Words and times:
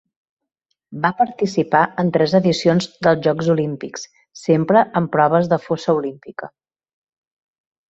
Va 1.01 1.09
participar 1.19 1.81
en 2.03 2.09
tres 2.15 2.33
edicions 2.39 2.89
dels 3.09 3.21
Jocs 3.29 3.51
Olímpics, 3.57 4.07
sempre 4.47 4.85
en 5.03 5.11
proves 5.19 5.53
de 5.55 5.63
fossa 5.69 5.97
olímpica. 6.01 6.53